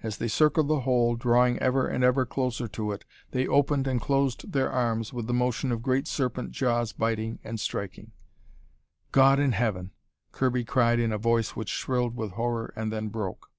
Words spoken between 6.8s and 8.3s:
biting and striking.